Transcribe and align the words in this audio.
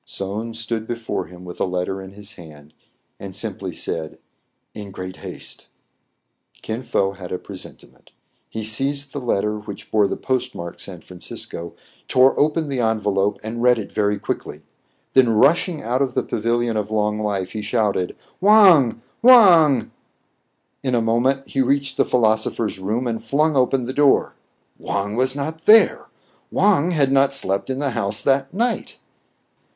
Soun 0.03 0.55
stood 0.55 0.87
before 0.87 1.27
him, 1.27 1.45
with 1.45 1.59
a 1.59 1.63
letter 1.63 2.01
in 2.01 2.13
his 2.13 2.33
hand, 2.33 2.73
and 3.19 3.35
simply 3.35 3.71
said, 3.71 4.17
"In 4.73 4.89
great 4.89 5.17
haste." 5.17 5.67
Kin 6.63 6.81
Fo 6.81 7.11
had 7.11 7.31
a 7.31 7.37
presentiment. 7.37 8.09
He 8.49 8.63
seized 8.63 9.13
the 9.13 9.21
let 9.21 9.41
ter, 9.41 9.59
which 9.59 9.91
bore 9.91 10.07
the 10.07 10.17
postmark 10.17 10.79
San 10.79 11.01
Francisco; 11.01 11.75
tore 12.07 12.35
open 12.39 12.67
the 12.67 12.79
envelope, 12.79 13.37
and 13.43 13.61
read 13.61 13.77
it 13.77 13.91
very 13.91 14.17
quickly; 14.17 14.63
then, 15.13 15.29
rushing 15.35 15.83
out 15.83 16.01
of 16.01 16.15
the 16.15 16.23
Pavilion 16.23 16.75
of 16.77 16.89
Long 16.89 17.19
Life, 17.19 17.51
he 17.51 17.61
shouted,— 17.61 18.15
"Wang! 18.41 19.03
Wang!" 19.21 19.21
lOO 19.21 19.67
TRIBULATIONS 19.69 19.83
OF 19.83 19.83
A 19.83 19.83
CHINAMAN.' 19.83 19.91
In 20.83 20.95
a 20.95 21.01
moment 21.05 21.47
he 21.47 21.61
reached 21.61 21.97
the 21.97 22.05
philosopher's 22.05 22.79
room, 22.79 23.05
and 23.05 23.23
flung 23.23 23.55
open 23.55 23.83
the 23.85 23.93
door. 23.93 24.33
Wang 24.79 25.15
was 25.15 25.35
not 25.35 25.65
there! 25.67 26.09
Wang 26.49 26.89
had 26.89 27.11
not 27.11 27.35
slept 27.35 27.69
in 27.69 27.77
the 27.77 27.91
house 27.91 28.19
that 28.21 28.51
night 28.51 28.97